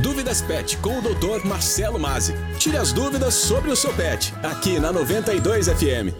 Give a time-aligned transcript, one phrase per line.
[0.00, 1.46] Dúvidas Pet com o Dr.
[1.46, 2.34] Marcelo Mazzi.
[2.58, 6.14] Tire as dúvidas sobre o seu pet, aqui na 92 FM.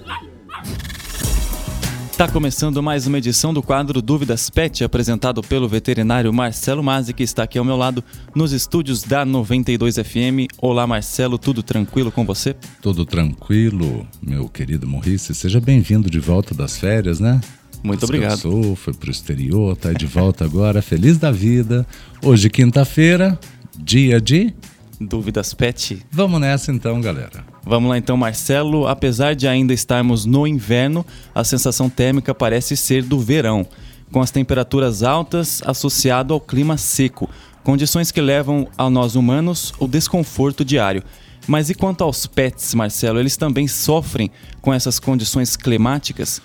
[2.11, 7.23] Está começando mais uma edição do quadro Dúvidas Pet, apresentado pelo veterinário Marcelo Mazzi, que
[7.23, 8.05] está aqui ao meu lado
[8.35, 10.53] nos estúdios da 92 FM.
[10.59, 12.55] Olá, Marcelo, tudo tranquilo com você?
[12.83, 15.35] Tudo tranquilo, meu querido Maurice.
[15.35, 17.41] Seja bem-vindo de volta das férias, né?
[17.83, 18.77] Muito Descansou, obrigado.
[18.77, 21.85] Foi para o exterior, tá de volta agora, feliz da vida.
[22.23, 23.37] Hoje, quinta-feira,
[23.77, 24.55] dia de
[25.01, 26.05] Dúvidas Pet.
[26.11, 27.45] Vamos nessa então, galera.
[27.65, 28.87] Vamos lá então, Marcelo.
[28.87, 31.05] Apesar de ainda estarmos no inverno,
[31.35, 33.67] a sensação térmica parece ser do verão,
[34.11, 37.29] com as temperaturas altas associado ao clima seco,
[37.65, 41.03] condições que levam a nós humanos o desconforto diário.
[41.47, 43.19] Mas e quanto aos pets, Marcelo?
[43.19, 46.41] Eles também sofrem com essas condições climáticas?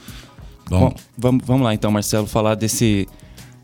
[0.70, 3.08] Bom, vamos, vamos lá então, Marcelo, falar desse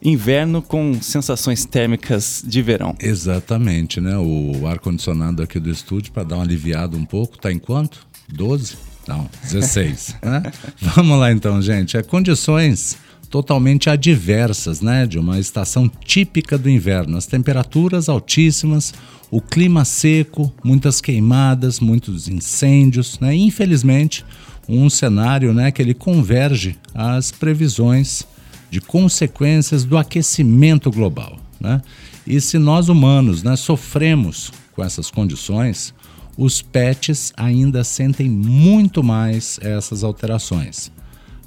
[0.03, 2.95] inverno com sensações térmicas de verão.
[2.99, 4.17] Exatamente, né?
[4.17, 8.05] O ar-condicionado aqui do estúdio, para dar uma aliviada um pouco, tá em quanto?
[8.27, 8.75] 12?
[9.07, 10.17] Não, 16.
[10.21, 10.43] né?
[10.81, 11.95] Vamos lá então, gente.
[11.95, 12.97] É condições
[13.29, 15.07] totalmente adversas, né?
[15.07, 17.17] De uma estação típica do inverno.
[17.17, 18.93] As temperaturas altíssimas,
[19.31, 23.33] o clima seco, muitas queimadas, muitos incêndios, né?
[23.33, 24.25] Infelizmente,
[24.67, 28.25] um cenário né, que ele converge às previsões
[28.73, 31.37] de consequências do aquecimento global.
[31.59, 31.79] Né?
[32.25, 35.93] E se nós humanos né, sofremos com essas condições,
[36.35, 40.91] os pets ainda sentem muito mais essas alterações.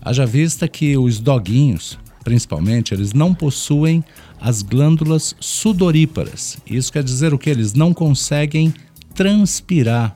[0.00, 4.04] Haja vista que os doguinhos, principalmente, eles não possuem
[4.40, 6.58] as glândulas sudoríparas.
[6.64, 7.50] Isso quer dizer o que?
[7.50, 8.72] Eles não conseguem
[9.16, 10.14] transpirar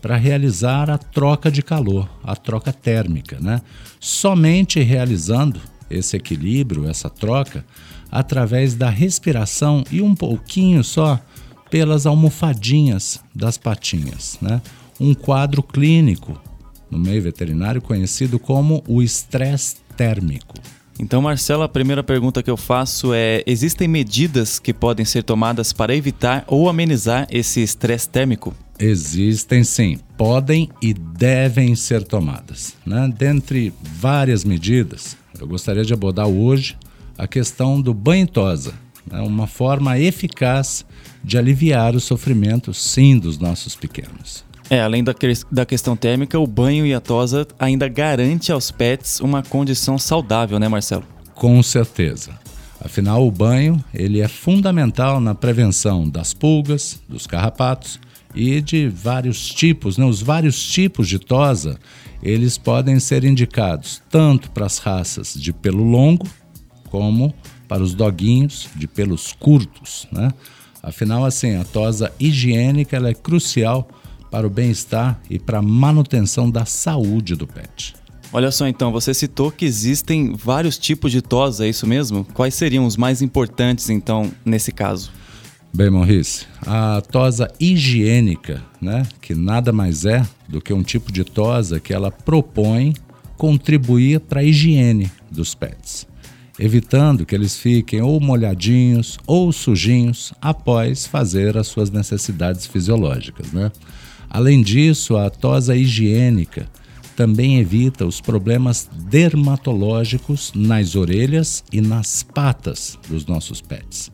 [0.00, 3.40] para realizar a troca de calor, a troca térmica.
[3.40, 3.60] Né?
[3.98, 7.64] Somente realizando esse equilíbrio, essa troca,
[8.10, 11.20] através da respiração e um pouquinho só
[11.70, 14.38] pelas almofadinhas das patinhas.
[14.40, 14.60] Né?
[15.00, 16.40] Um quadro clínico
[16.90, 20.54] no meio veterinário conhecido como o estresse térmico.
[20.98, 25.72] Então, Marcelo, a primeira pergunta que eu faço é: existem medidas que podem ser tomadas
[25.72, 28.54] para evitar ou amenizar esse estresse térmico?
[28.78, 32.74] Existem sim, podem e devem ser tomadas.
[32.84, 33.10] Né?
[33.16, 36.76] Dentre várias medidas, eu gostaria de abordar hoje
[37.16, 38.74] a questão do banho tosa,
[39.10, 39.20] né?
[39.20, 40.84] uma forma eficaz
[41.24, 44.44] de aliviar o sofrimento, sim, dos nossos pequenos.
[44.68, 45.14] É, além da,
[45.50, 50.58] da questão térmica, o banho e a tosa ainda garante aos pets uma condição saudável,
[50.58, 51.04] né, Marcelo?
[51.34, 52.32] Com certeza.
[52.78, 57.98] Afinal, o banho ele é fundamental na prevenção das pulgas, dos carrapatos
[58.36, 60.04] e de vários tipos, né?
[60.04, 61.78] os vários tipos de tosa,
[62.22, 66.28] eles podem ser indicados tanto para as raças de pelo longo,
[66.90, 67.34] como
[67.66, 70.06] para os doguinhos de pelos curtos.
[70.12, 70.30] Né?
[70.82, 73.88] Afinal, assim, a tosa higiênica ela é crucial
[74.30, 77.94] para o bem-estar e para a manutenção da saúde do pet.
[78.32, 82.24] Olha só então, você citou que existem vários tipos de tosa, é isso mesmo?
[82.34, 85.10] Quais seriam os mais importantes então nesse caso?
[85.76, 91.22] Bem, Maurice, a tosa higiênica, né, que nada mais é do que um tipo de
[91.22, 92.94] tosa que ela propõe
[93.36, 96.06] contribuir para a higiene dos pets,
[96.58, 103.52] evitando que eles fiquem ou molhadinhos ou sujinhos após fazer as suas necessidades fisiológicas.
[103.52, 103.70] Né?
[104.30, 106.70] Além disso, a tosa higiênica
[107.14, 114.10] também evita os problemas dermatológicos nas orelhas e nas patas dos nossos pets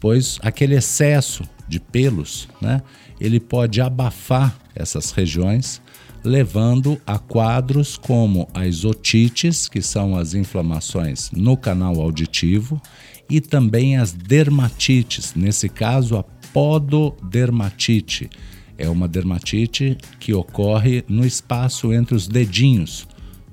[0.00, 2.82] pois aquele excesso de pelos, né,
[3.20, 5.80] ele pode abafar essas regiões,
[6.22, 12.80] levando a quadros como as otites, que são as inflamações no canal auditivo,
[13.28, 18.30] e também as dermatites, nesse caso a pododermatite.
[18.78, 23.08] É uma dermatite que ocorre no espaço entre os dedinhos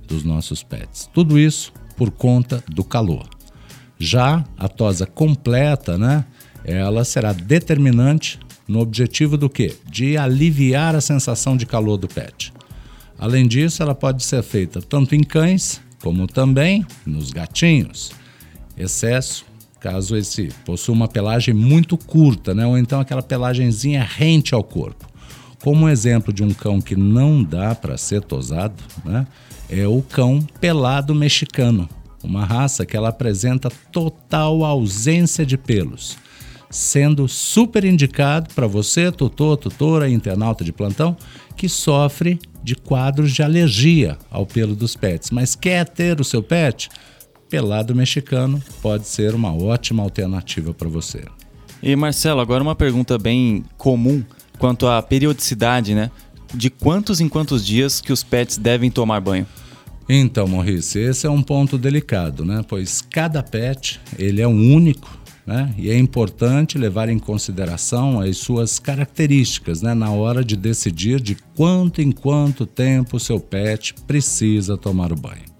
[0.07, 1.09] dos nossos pets.
[1.13, 3.27] Tudo isso por conta do calor.
[4.03, 6.25] Já a tosa completa, né?
[6.65, 9.77] ela será determinante no objetivo do quê?
[9.89, 12.51] De aliviar a sensação de calor do pet.
[13.17, 18.11] Além disso, ela pode ser feita tanto em cães como também nos gatinhos.
[18.77, 19.45] Excesso,
[19.79, 22.65] caso esse possua uma pelagem muito curta, né?
[22.65, 25.07] ou então aquela pelagenzinha rente ao corpo.
[25.61, 29.25] Como exemplo de um cão que não dá para ser tosado, né?
[29.69, 31.87] é o cão pelado mexicano,
[32.23, 36.17] uma raça que ela apresenta total ausência de pelos
[36.73, 41.15] sendo super indicado para você, tutor, tutora, internauta de plantão,
[41.55, 46.41] que sofre de quadros de alergia ao pelo dos pets, mas quer ter o seu
[46.41, 46.89] pet?
[47.47, 51.23] Pelado mexicano pode ser uma ótima alternativa para você.
[51.81, 54.23] E Marcelo, agora uma pergunta bem comum
[54.57, 56.09] quanto à periodicidade, né?
[56.53, 59.45] De quantos em quantos dias que os pets devem tomar banho?
[60.07, 62.63] Então, Maurício, esse é um ponto delicado, né?
[62.67, 65.73] Pois cada pet, ele é um único, né?
[65.77, 69.93] E é importante levar em consideração as suas características, né?
[69.93, 75.15] Na hora de decidir de quanto em quanto tempo o seu pet precisa tomar o
[75.15, 75.53] banho.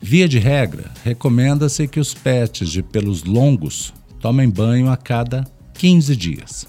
[0.00, 5.44] Via de regra, recomenda-se que os pets de pelos longos tomem banho a cada
[5.74, 6.66] 15 dias.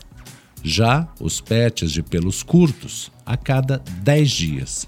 [0.64, 4.88] Já os pets de pelos curtos, a cada 10 dias.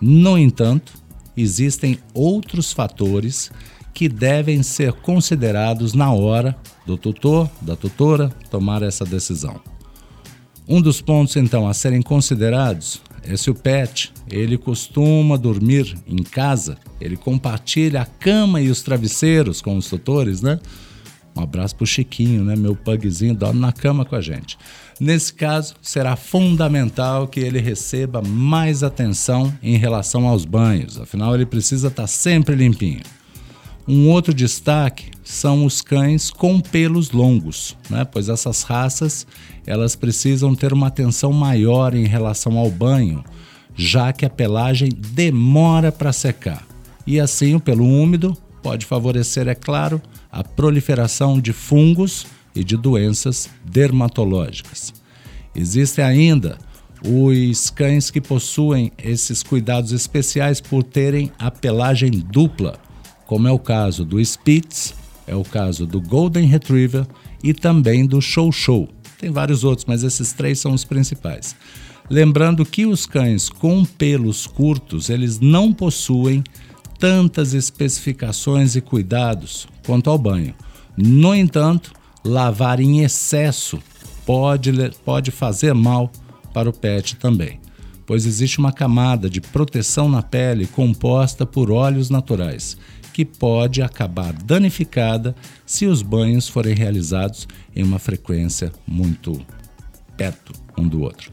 [0.00, 0.92] No entanto,
[1.36, 3.50] existem outros fatores
[3.94, 6.56] que devem ser considerados na hora
[6.86, 9.60] do tutor, da tutora, tomar essa decisão.
[10.68, 16.22] Um dos pontos então a serem considerados é se o pet ele costuma dormir em
[16.22, 20.58] casa, ele compartilha a cama e os travesseiros com os tutores, né?
[21.34, 22.54] Um abraço pro Chiquinho, né?
[22.54, 24.58] Meu pugzinho dorme na cama com a gente.
[25.00, 31.46] Nesse caso, será fundamental que ele receba mais atenção em relação aos banhos, afinal, ele
[31.46, 33.02] precisa estar tá sempre limpinho.
[33.88, 38.04] Um outro destaque são os cães com pelos longos, né?
[38.04, 39.26] pois essas raças
[39.66, 43.24] elas precisam ter uma atenção maior em relação ao banho,
[43.74, 46.64] já que a pelagem demora para secar.
[47.04, 50.00] E assim o pelo úmido pode favorecer, é claro,
[50.30, 54.94] a proliferação de fungos e de doenças dermatológicas.
[55.54, 56.58] Existem ainda
[57.04, 62.78] os cães que possuem esses cuidados especiais por terem a pelagem dupla,
[63.26, 64.94] como é o caso do Spitz,
[65.26, 67.06] é o caso do Golden Retriever
[67.42, 68.88] e também do Show Show.
[69.18, 71.56] Tem vários outros, mas esses três são os principais.
[72.10, 76.42] Lembrando que os cães com pelos curtos, eles não possuem
[77.02, 80.54] tantas especificações e cuidados quanto ao banho.
[80.96, 81.92] No entanto,
[82.24, 83.80] lavar em excesso
[84.24, 84.70] pode,
[85.04, 86.12] pode fazer mal
[86.54, 87.58] para o pet também,
[88.06, 92.76] pois existe uma camada de proteção na pele composta por óleos naturais,
[93.12, 95.34] que pode acabar danificada
[95.66, 99.44] se os banhos forem realizados em uma frequência muito
[100.16, 101.32] perto um do outro.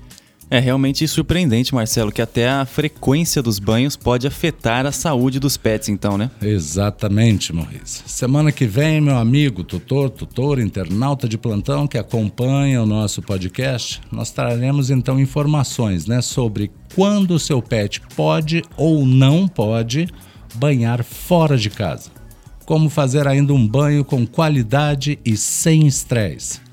[0.51, 5.57] É realmente surpreendente, Marcelo, que até a frequência dos banhos pode afetar a saúde dos
[5.57, 6.31] pets, então, né?
[6.41, 8.03] Exatamente, Maurício.
[8.07, 14.01] Semana que vem, meu amigo, tutor, tutor, internauta de plantão que acompanha o nosso podcast,
[14.11, 20.07] nós traremos então informações, né, sobre quando o seu pet pode ou não pode
[20.55, 22.09] banhar fora de casa.
[22.65, 26.68] Como fazer ainda um banho com qualidade e sem estresse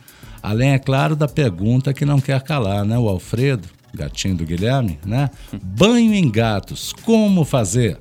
[0.46, 2.96] Além, é claro, da pergunta que não quer calar, né?
[2.96, 5.28] O Alfredo, gatinho do Guilherme, né?
[5.60, 7.98] Banho em gatos, como fazer?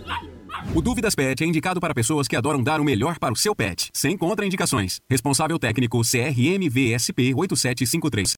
[0.75, 3.55] O Dúvidas Pet é indicado para pessoas que adoram dar o melhor para o seu
[3.55, 4.99] pet, sem contraindicações.
[5.09, 8.33] Responsável técnico CRM VSP 8753.